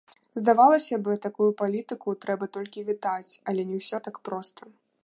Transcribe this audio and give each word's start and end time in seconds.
Здавалася 0.39 0.97
б, 1.07 1.17
такую 1.25 1.49
палітыку 1.61 2.17
трэба 2.27 2.45
толькі 2.59 2.87
вітаць, 2.89 3.33
але 3.51 3.61
не 3.71 3.75
ўсё 3.85 3.97
так 4.11 4.15
проста. 4.31 4.61